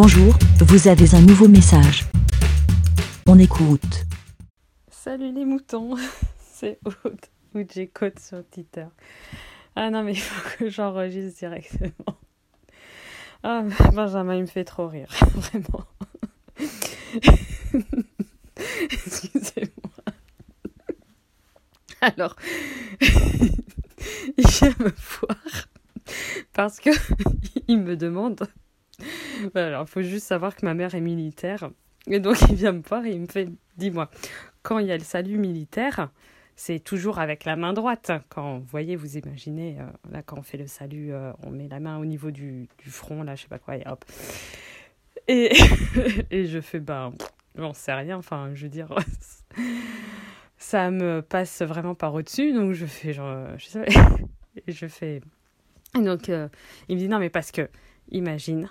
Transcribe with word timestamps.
Bonjour, 0.00 0.32
vous 0.60 0.86
avez 0.86 1.12
un 1.16 1.20
nouveau 1.22 1.48
message. 1.48 2.04
On 3.26 3.36
écoute. 3.36 4.04
Salut 4.88 5.32
les 5.32 5.44
moutons, 5.44 5.96
c'est 6.38 6.78
Aude 6.84 7.18
ou 7.52 7.64
J-Code 7.68 8.16
sur 8.20 8.48
Twitter. 8.48 8.86
Ah 9.74 9.90
non 9.90 10.04
mais 10.04 10.12
il 10.12 10.20
faut 10.20 10.56
que 10.56 10.70
j'enregistre 10.70 11.36
directement. 11.40 12.16
Ah 13.42 13.64
Benjamin 13.92 14.36
il 14.36 14.42
me 14.42 14.46
fait 14.46 14.62
trop 14.62 14.86
rire, 14.86 15.08
vraiment. 15.34 15.84
Excusez-moi. 18.92 20.14
Alors, 22.00 22.36
il 23.00 24.46
vient 24.46 24.74
me 24.78 24.92
voir 24.94 25.66
parce 26.52 26.78
que 26.78 26.90
il 27.66 27.80
me 27.80 27.96
demande. 27.96 28.46
Alors, 29.54 29.84
il 29.86 29.90
faut 29.90 30.02
juste 30.02 30.26
savoir 30.26 30.54
que 30.56 30.64
ma 30.64 30.74
mère 30.74 30.94
est 30.94 31.00
militaire. 31.00 31.70
Et 32.06 32.20
donc, 32.20 32.40
il 32.48 32.54
vient 32.54 32.72
me 32.72 32.82
voir 32.82 33.04
et 33.04 33.12
il 33.12 33.20
me 33.20 33.26
fait 33.26 33.48
Dis-moi, 33.76 34.10
quand 34.62 34.78
il 34.78 34.86
y 34.86 34.92
a 34.92 34.96
le 34.96 35.04
salut 35.04 35.38
militaire, 35.38 36.10
c'est 36.56 36.80
toujours 36.80 37.18
avec 37.18 37.44
la 37.44 37.56
main 37.56 37.72
droite. 37.72 38.10
Quand, 38.28 38.58
vous 38.58 38.66
voyez, 38.66 38.96
vous 38.96 39.16
imaginez, 39.16 39.78
euh, 39.78 39.84
là, 40.10 40.22
quand 40.22 40.38
on 40.38 40.42
fait 40.42 40.58
le 40.58 40.66
salut, 40.66 41.12
euh, 41.12 41.32
on 41.44 41.50
met 41.50 41.68
la 41.68 41.80
main 41.80 41.98
au 41.98 42.04
niveau 42.04 42.30
du, 42.30 42.68
front, 42.86 43.22
là, 43.22 43.36
je 43.36 43.42
sais 43.42 43.48
pas 43.48 43.58
quoi, 43.58 43.76
et 43.76 43.82
hop. 43.86 44.04
Et, 45.28 45.52
et 46.30 46.46
je 46.46 46.60
fais 46.60 46.80
Ben, 46.80 47.12
j'en 47.56 47.72
sais 47.72 47.92
rien, 47.92 48.16
enfin, 48.16 48.50
je 48.54 48.64
veux 48.64 48.70
dire. 48.70 48.88
ça 50.58 50.90
me 50.90 51.22
passe 51.22 51.62
vraiment 51.62 51.94
par 51.94 52.14
au-dessus, 52.14 52.52
donc 52.52 52.72
je 52.72 52.86
fais 52.86 53.12
genre, 53.12 53.46
je 53.56 53.66
sais, 53.66 53.86
et 54.66 54.72
je 54.72 54.86
fais, 54.86 55.20
et 55.96 56.02
donc 56.02 56.28
euh, 56.28 56.48
il 56.88 56.96
me 56.96 57.00
dit 57.00 57.08
non 57.08 57.18
mais 57.18 57.30
parce 57.30 57.52
que 57.52 57.68
imagine, 58.10 58.68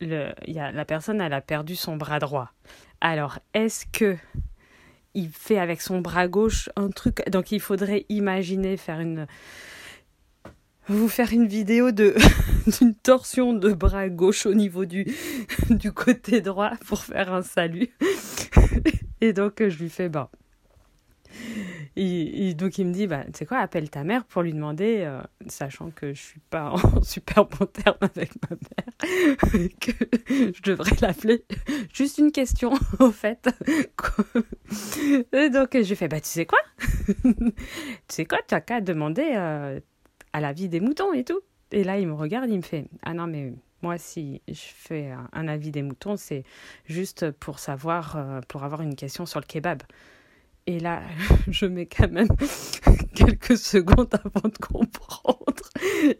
le, 0.00 0.32
y 0.46 0.58
a, 0.58 0.72
la 0.72 0.84
personne 0.84 1.20
elle 1.20 1.32
a 1.32 1.40
perdu 1.40 1.76
son 1.76 1.96
bras 1.96 2.18
droit, 2.18 2.52
alors 3.00 3.38
est-ce 3.54 3.86
que 3.86 4.16
il 5.14 5.30
fait 5.30 5.58
avec 5.58 5.80
son 5.80 6.00
bras 6.00 6.28
gauche 6.28 6.68
un 6.76 6.90
truc, 6.90 7.28
donc 7.30 7.52
il 7.52 7.60
faudrait 7.60 8.06
imaginer 8.08 8.76
faire 8.76 9.00
une 9.00 9.26
vous 10.88 11.08
faire 11.08 11.32
une 11.32 11.46
vidéo 11.46 11.90
de 11.90 12.14
d'une 12.78 12.94
torsion 12.94 13.52
de 13.52 13.72
bras 13.72 14.08
gauche 14.08 14.46
au 14.46 14.54
niveau 14.54 14.84
du 14.84 15.06
du 15.70 15.92
côté 15.92 16.40
droit 16.40 16.72
pour 16.86 17.04
faire 17.04 17.32
un 17.32 17.42
salut. 17.42 17.88
Et 19.20 19.32
donc 19.32 19.62
je 19.66 19.78
lui 19.78 19.90
fais 19.90 20.08
ben 20.08 20.28
donc 22.54 22.78
il 22.78 22.86
me 22.86 22.92
dit, 22.92 23.06
bah, 23.06 23.24
tu 23.24 23.32
sais 23.34 23.46
quoi, 23.46 23.58
appelle 23.58 23.90
ta 23.90 24.04
mère 24.04 24.24
pour 24.24 24.42
lui 24.42 24.52
demander, 24.52 24.98
euh, 25.00 25.20
sachant 25.46 25.90
que 25.90 26.14
je 26.14 26.20
suis 26.20 26.40
pas 26.40 26.70
en 26.70 27.02
super 27.02 27.44
bon 27.46 27.66
terme 27.66 27.96
avec 28.00 28.32
ma 28.42 28.56
mère, 28.56 29.68
que 29.80 29.92
je 30.30 30.62
devrais 30.62 30.96
l'appeler. 31.00 31.44
Juste 31.92 32.18
une 32.18 32.32
question, 32.32 32.72
au 33.00 33.10
fait. 33.10 33.48
donc 35.52 35.82
je 35.82 35.94
fais, 35.94 36.08
bah 36.08 36.20
tu 36.20 36.28
sais 36.28 36.46
quoi? 36.46 36.60
Tu 37.24 37.52
sais 38.08 38.24
quoi, 38.24 38.38
tu 38.46 38.54
as 38.54 38.60
qu'à 38.60 38.80
demander 38.80 39.32
euh, 39.34 39.80
à 40.32 40.40
la 40.40 40.52
vie 40.52 40.68
des 40.68 40.80
moutons 40.80 41.12
et 41.12 41.24
tout. 41.24 41.40
Et 41.72 41.84
là 41.84 41.98
il 41.98 42.06
me 42.06 42.14
regarde, 42.14 42.48
il 42.48 42.56
me 42.56 42.62
fait, 42.62 42.88
ah 43.02 43.12
non 43.12 43.26
mais 43.26 43.52
moi, 43.82 43.96
si 43.96 44.42
je 44.48 44.54
fais 44.54 45.12
un, 45.32 45.46
avis 45.46 45.70
des 45.70 45.82
moutons, 45.82 46.16
c'est 46.16 46.42
juste 46.86 47.30
pour 47.30 47.60
savoir, 47.60 48.16
euh, 48.16 48.40
pour 48.48 48.64
avoir 48.64 48.82
une 48.82 48.96
question 48.96 49.24
sur 49.24 49.38
le 49.38 49.46
kebab. 49.46 49.82
Et 50.68 50.78
là, 50.80 51.00
je 51.48 51.64
mets 51.64 51.86
quand 51.86 52.12
même 52.12 52.28
quelques 53.14 53.56
secondes 53.56 54.12
avant 54.12 54.46
de 54.50 54.58
comprendre. 54.58 55.38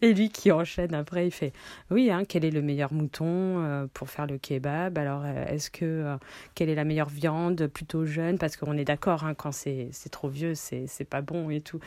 Et 0.00 0.14
lui 0.14 0.30
qui 0.30 0.50
enchaîne 0.50 0.94
après, 0.94 1.26
il 1.26 1.30
fait 1.30 1.52
Oui, 1.90 2.10
hein, 2.10 2.22
quel 2.26 2.46
est 2.46 2.50
le 2.50 2.62
meilleur 2.62 2.94
mouton 2.94 3.26
euh, 3.26 3.86
pour 3.92 4.08
faire 4.08 4.26
le 4.26 4.38
kebab? 4.38 4.96
Alors, 4.96 5.20
euh, 5.26 5.44
est-ce 5.48 5.70
que 5.70 5.84
euh, 5.84 6.16
quelle 6.54 6.70
est 6.70 6.74
la 6.74 6.84
meilleure 6.84 7.10
viande 7.10 7.66
plutôt 7.66 8.06
jeune? 8.06 8.38
Parce 8.38 8.56
qu'on 8.56 8.78
est 8.78 8.86
d'accord, 8.86 9.24
hein, 9.24 9.34
quand 9.34 9.52
c'est 9.52 9.90
trop 10.10 10.30
vieux, 10.30 10.54
c'est 10.54 11.04
pas 11.04 11.20
bon 11.20 11.50
et 11.50 11.60
tout. 11.60 11.80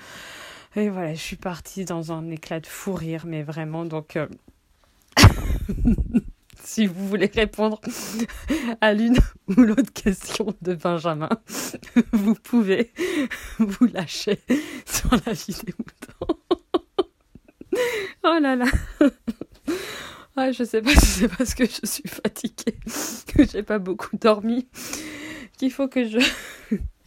Et 0.76 0.90
voilà, 0.90 1.16
je 1.16 1.20
suis 1.20 1.38
partie 1.38 1.84
dans 1.84 2.12
un 2.12 2.30
éclat 2.30 2.60
de 2.60 2.68
fou 2.68 2.94
rire, 2.94 3.24
mais 3.26 3.42
vraiment, 3.42 3.86
donc. 3.86 4.20
si 6.72 6.88
vous 6.88 7.06
voulez 7.06 7.30
répondre 7.34 7.82
à 8.80 8.94
l'une 8.94 9.18
ou 9.50 9.62
l'autre 9.62 9.92
question 9.92 10.56
de 10.62 10.74
Benjamin, 10.74 11.28
vous 12.14 12.34
pouvez 12.34 12.94
vous 13.60 13.88
lâcher 13.88 14.40
sur 14.86 15.12
la 15.26 15.34
vie 15.34 15.58
des 15.66 15.74
moutons. 15.78 16.40
oh 18.24 18.38
là 18.42 18.56
là. 18.56 18.66
Ah, 20.38 20.54
je 20.54 20.64
sais 20.64 20.82
pas 20.82 20.92
si 20.92 21.06
c'est 21.08 21.28
parce 21.28 21.56
que 21.56 21.66
je 21.66 21.86
suis 21.86 22.08
fatiguée, 22.08 22.80
que 23.28 23.46
j'ai 23.46 23.64
pas 23.64 23.80
beaucoup 23.80 24.16
dormi, 24.16 24.70
qu'il 25.58 25.74
faut 25.74 25.90
que 25.90 26.08
je 26.08 26.20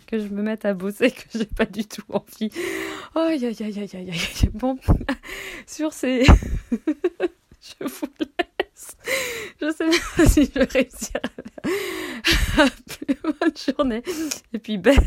que 0.07 0.19
je 0.19 0.29
me 0.29 0.43
mette 0.43 0.67
à 0.67 0.75
bosser, 0.75 1.11
que 1.11 1.39
j'ai 1.39 1.47
pas 1.47 1.65
du 1.65 1.87
tout 1.87 2.05
envie. 2.11 2.51
Aïe 3.15 3.47
aïe 3.47 3.57
aïe 3.61 3.79
aïe 3.79 3.91
aïe 3.95 4.11
aïe. 4.11 4.51
Bon, 4.53 4.79
sur 5.67 5.95
ces, 5.95 6.25
je 7.81 7.87
vous 7.87 8.07
si 10.27 10.45
je 10.45 10.59
vais 10.59 10.65
réussir 10.65 11.21
à 12.59 12.67
plus 12.89 13.17
bonne 13.23 13.53
journée. 13.57 14.03
Et 14.53 14.59
puis, 14.59 14.79
ben. 14.79 14.99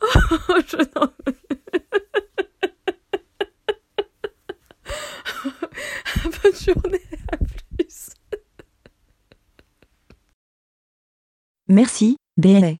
oh, 0.00 0.06
je 0.66 0.76
n'en 0.76 1.12
Bonne 6.42 6.74
journée, 6.74 7.02
à 7.32 7.36
plus. 7.36 8.10
Merci, 11.68 12.16
BLA. 12.36 12.74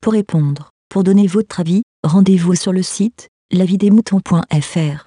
Pour 0.00 0.12
répondre, 0.12 0.70
pour 0.88 1.02
donner 1.02 1.26
votre 1.26 1.60
avis, 1.60 1.82
rendez-vous 2.02 2.54
sur 2.54 2.72
le 2.72 2.82
site 2.82 3.28
lavidemouton.fr. 3.50 5.03